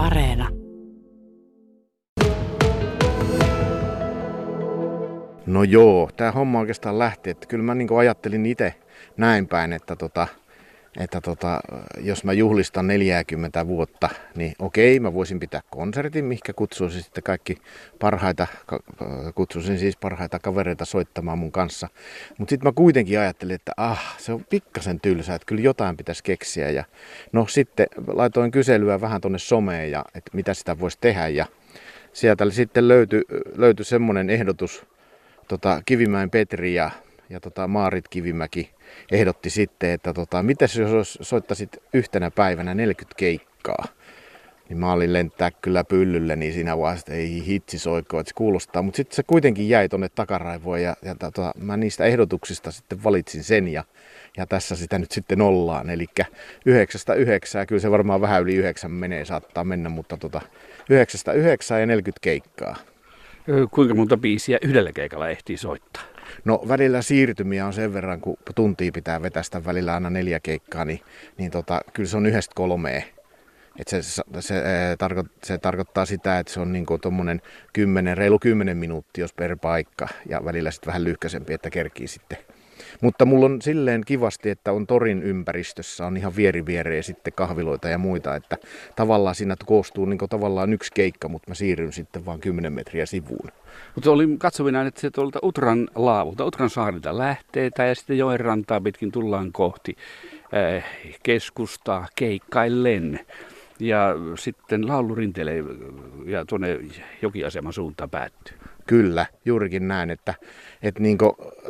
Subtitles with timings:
[0.00, 0.48] Areena.
[5.46, 8.74] No joo, tämä homma oikeastaan lähti, että kyllä mä niin ajattelin itse
[9.16, 10.28] näin päin, että tota,
[10.98, 11.60] että tota,
[12.00, 17.56] jos mä juhlistan 40 vuotta, niin okei, mä voisin pitää konsertin, mihinkä kutsuisin sitten kaikki
[17.98, 18.46] parhaita,
[19.34, 21.88] kutsuisin siis parhaita kavereita soittamaan mun kanssa.
[22.38, 26.24] Mutta sitten mä kuitenkin ajattelin, että ah, se on pikkasen tylsää, että kyllä jotain pitäisi
[26.24, 26.70] keksiä.
[26.70, 26.84] Ja
[27.32, 31.28] no sitten laitoin kyselyä vähän tonne someen, ja, että mitä sitä voisi tehdä.
[31.28, 31.46] Ja
[32.12, 33.22] sieltä sitten löytyi,
[33.56, 34.86] löytyi semmoinen ehdotus
[35.48, 36.90] tota, Kivimäen Petri ja
[37.30, 38.70] ja tota, Maarit Kivimäki
[39.12, 43.84] ehdotti sitten, että tota, mitäs jos soittaisit yhtenä päivänä 40 keikkaa.
[44.68, 48.82] Niin mä olin lentää kyllä pyllylle, niin siinä vaiheessa ei hitsi soiko, että se kuulostaa.
[48.82, 53.44] Mutta sitten se kuitenkin jäi tonne takaraivoon ja, ja tota, mä niistä ehdotuksista sitten valitsin
[53.44, 53.84] sen ja,
[54.36, 55.90] ja tässä sitä nyt sitten ollaan.
[55.90, 56.06] Eli
[56.66, 60.40] yhdeksästä yhdeksää, kyllä se varmaan vähän yli yhdeksän menee, saattaa mennä, mutta tota,
[60.90, 62.76] yhdeksästä yhdeksää ja 40 keikkaa.
[63.70, 66.02] Kuinka monta biisiä yhdellä keikalla ehtii soittaa?
[66.44, 71.00] No välillä siirtymiä on sen verran, kun tuntia pitää vetästä välillä aina neljä keikkaa, niin,
[71.38, 73.04] niin tota, kyllä se on yhdestä kolmeen.
[73.78, 74.54] Et se, se, se,
[74.98, 80.08] tarko, se tarkoittaa sitä, että se on niin tuommoinen 10, reilu 10 minuuttia per paikka
[80.28, 82.38] ja välillä sitten vähän lyhkäisempi, että kerkii sitten
[83.00, 87.88] mutta mulla on silleen kivasti, että on torin ympäristössä, on ihan vieri viereen sitten kahviloita
[87.88, 88.56] ja muita, että
[88.96, 93.48] tavallaan siinä koostuu niin tavallaan yksi keikka, mutta mä siirryn sitten vaan 10 metriä sivuun.
[93.94, 98.80] Mutta oli katsovina, että se tuolta Utran laavulta, Utran saarilta lähtee ja sitten joen rantaa
[98.80, 99.96] pitkin tullaan kohti
[100.76, 100.84] äh,
[101.22, 103.20] keskustaa keikkaillen.
[103.80, 105.52] Ja sitten laulurinteelle
[106.26, 106.78] ja tuonne
[107.22, 108.56] jokiaseman suuntaan päättyy.
[108.86, 110.34] Kyllä, juurikin näin, että,
[110.82, 111.18] että niin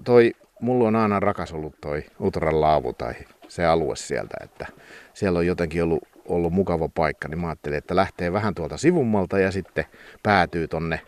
[0.04, 3.14] toi mulla on aina rakas ollut toi Utran laavu tai
[3.48, 4.66] se alue sieltä, että
[5.14, 9.38] siellä on jotenkin ollut, ollut mukava paikka, niin mä ajattelin, että lähtee vähän tuolta sivummalta
[9.38, 9.84] ja sitten
[10.22, 11.00] päätyy tonne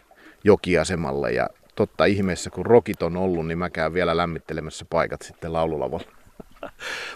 [0.45, 5.53] jokiasemalle ja totta ihmeessä, kun rokit on ollut, niin mä käyn vielä lämmittelemässä paikat sitten
[5.53, 6.07] laululavalla.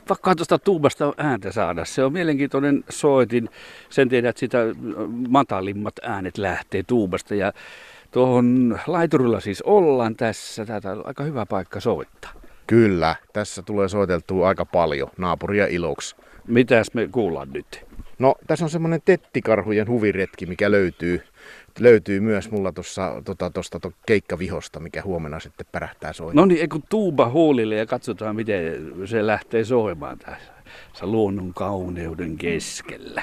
[0.08, 1.84] Pakko tuosta tuubasta ääntä saada.
[1.84, 3.48] Se on mielenkiintoinen soitin.
[3.90, 4.58] Sen tiedät, että sitä
[5.28, 7.52] matalimmat äänet lähtee tuubasta ja
[8.16, 10.66] Tuohon laiturilla siis ollaan tässä.
[10.66, 12.32] Tätä on aika hyvä paikka soittaa.
[12.66, 16.16] Kyllä, tässä tulee soiteltua aika paljon naapuria iloksi.
[16.46, 17.86] Mitäs me kuullaan nyt?
[18.18, 21.22] No, tässä on semmoinen tettikarhujen huviretki, mikä löytyy,
[21.80, 26.36] löytyy myös mulla tuossa tota, tosta, to, keikkavihosta, mikä huomenna sitten pärähtää soimaan.
[26.36, 33.22] No niin, kun tuuba huulille ja katsotaan, miten se lähtee soimaan tässä luonnon kauneuden keskellä.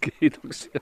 [0.00, 0.80] Kiitoksia.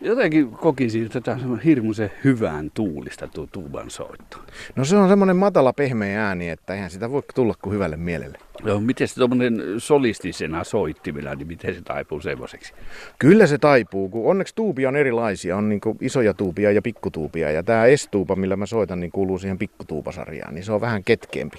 [0.00, 4.38] Jotenkin kokisin, että tämä on hirmuisen hyvään tuulista tuo tuuban soitto.
[4.76, 8.38] No se on semmoinen matala pehmeä ääni, että eihän sitä voi tulla kuin hyvälle mielelle.
[8.62, 12.74] No, miten se tuommoinen solistisena soittimilla, niin miten se taipuu semmoiseksi?
[13.18, 15.56] Kyllä se taipuu, kun onneksi tuupia on erilaisia.
[15.56, 17.50] On niin isoja tuupia ja pikkutuupia.
[17.50, 20.54] Ja tämä S-tuupa, millä mä soitan, niin kuuluu siihen pikkutuupasarjaan.
[20.54, 21.58] Niin se on vähän ketkeämpi.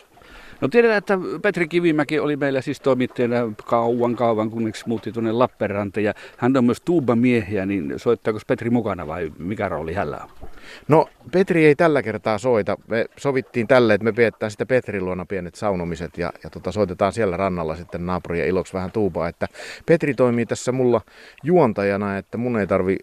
[0.61, 3.35] No tiedetään, että Petri Kivimäki oli meillä siis toimittajana
[3.65, 6.03] kauan kauan, kunneksi muutti tuonne Lappeenrantaan.
[6.03, 10.49] Ja hän on myös tuubamiehiä, niin soittaako Petri mukana vai mikä rooli hänellä on?
[10.87, 12.77] No Petri ei tällä kertaa soita.
[12.87, 17.13] Me sovittiin tälle, että me pidetään sitä Petrin luona pienet saunomiset ja, ja tota, soitetaan
[17.13, 19.27] siellä rannalla sitten naapurien iloksi vähän tuubaa.
[19.27, 19.47] Että
[19.85, 21.01] Petri toimii tässä mulla
[21.43, 22.97] juontajana, että mun ei tarvi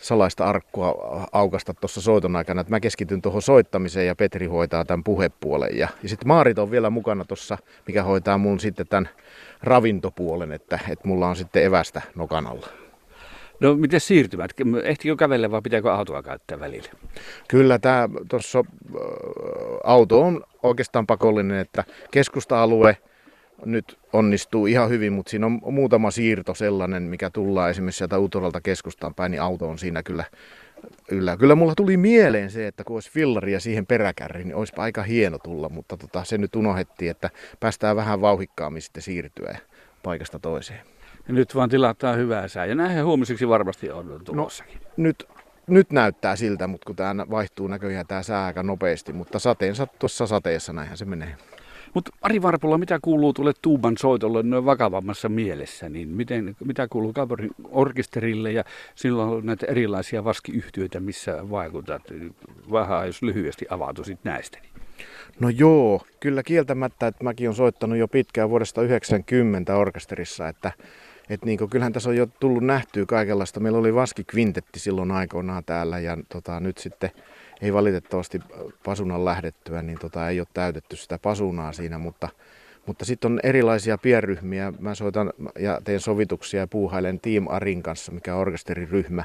[0.00, 5.04] salaista arkkua aukasta tuossa soiton aikana, että mä keskityn tuohon soittamiseen ja Petri hoitaa tämän
[5.04, 5.78] puhepuolen.
[5.78, 9.08] Ja, ja sitten Maarit on vielä mukana tuossa, mikä hoitaa mun sitten tämän
[9.62, 12.66] ravintopuolen, että, että mulla on sitten evästä nokan alla.
[13.60, 14.50] No miten siirtymät?
[14.84, 16.90] Ehtikö kävellä vai pitääkö autoa käyttää välillä?
[17.48, 18.64] Kyllä tämä tuossa
[19.84, 22.96] auto on oikeastaan pakollinen, että keskusta-alue–
[23.64, 28.60] nyt onnistuu ihan hyvin, mutta siinä on muutama siirto sellainen, mikä tullaan esimerkiksi sieltä Utoralta
[28.60, 30.24] keskustaan päin, niin auto on siinä kyllä
[31.08, 35.02] Kyllä, kyllä mulla tuli mieleen se, että kun olisi fillaria siihen peräkärriin, niin olisipa aika
[35.02, 37.30] hieno tulla, mutta tota, se nyt unohdettiin, että
[37.60, 39.58] päästään vähän vauhikkaammin sitten siirtyä
[40.02, 40.80] paikasta toiseen.
[41.28, 44.80] Ja nyt vaan tilataan hyvää sää, ja näinhän huomiseksi varmasti on tulossakin.
[44.80, 45.28] No, nyt
[45.66, 50.26] nyt näyttää siltä, mutta kun tämä vaihtuu näköjään tämä sää aika nopeasti, mutta sateen tuossa
[50.26, 51.36] sateessa näinhän se menee.
[51.94, 57.12] Mutta Ari Varpola, mitä kuuluu tuolle tuuban soitolle noin vakavammassa mielessä, niin miten, mitä kuuluu
[57.12, 58.64] Kalvorin orkesterille ja
[58.94, 62.02] silloin on näitä erilaisia vaskiyhtiöitä, missä vaikutat?
[62.72, 64.58] Vähän jos lyhyesti avautuisit näistä.
[65.40, 70.72] No joo, kyllä kieltämättä, että mäkin olen soittanut jo pitkään vuodesta 90 orkesterissa, että
[71.30, 73.60] et niin kuin, kyllähän tässä on jo tullut nähtyä kaikenlaista.
[73.60, 77.10] Meillä oli Vaski Kvintetti silloin aikoinaan täällä ja tota, nyt sitten
[77.62, 78.40] ei valitettavasti
[78.84, 82.28] pasunan lähdettyä, niin tota, ei ole täytetty sitä pasunaa siinä, mutta,
[82.86, 84.72] mutta sitten on erilaisia pienryhmiä.
[84.78, 89.24] Mä soitan ja teen sovituksia ja puuhailen Team Arin kanssa, mikä on orkesteriryhmä.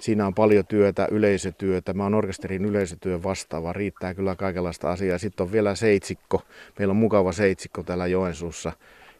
[0.00, 1.92] Siinä on paljon työtä, yleisötyötä.
[1.92, 3.72] Mä oon orkesterin yleisötyön vastaava.
[3.72, 5.18] Riittää kyllä kaikenlaista asiaa.
[5.18, 6.42] Sitten on vielä seitsikko.
[6.78, 8.72] Meillä on mukava seitsikko täällä Joensuussa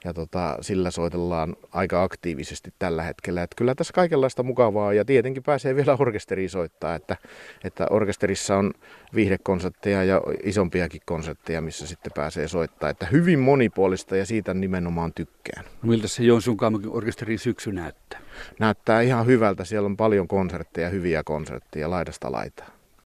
[0.04, 3.43] ja tota, sillä soitellaan aika aktiivisesti tällä hetkellä.
[3.43, 7.16] Et kyllä tässä kaikenlaista mukavaa ja tietenkin pääsee vielä orkesteriin soittaa, että,
[7.64, 8.72] että orkesterissa on
[9.14, 12.90] viihdekonsertteja ja isompiakin konsertteja, missä sitten pääsee soittaa.
[12.90, 15.64] Että hyvin monipuolista ja siitä nimenomaan tykkään.
[15.64, 16.58] No miltä se Joensuun
[16.90, 18.20] orkesterin syksy näyttää?
[18.58, 19.64] Näyttää ihan hyvältä.
[19.64, 22.81] Siellä on paljon konsertteja, hyviä konsertteja laidasta laitaa.